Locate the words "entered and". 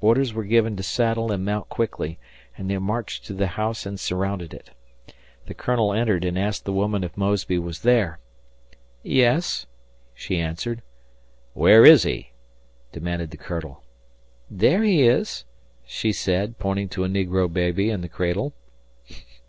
5.92-6.38